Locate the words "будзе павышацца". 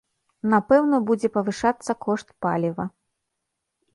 1.09-1.91